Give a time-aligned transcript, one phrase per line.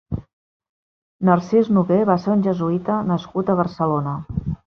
[1.29, 4.17] Narcís Noguer va ser un jesuïta nascut a Barcelona.